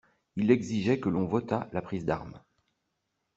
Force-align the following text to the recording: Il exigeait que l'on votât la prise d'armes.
Il 0.35 0.49
exigeait 0.49 0.99
que 0.99 1.09
l'on 1.09 1.27
votât 1.27 1.69
la 1.73 1.81
prise 1.83 2.05
d'armes. 2.05 2.39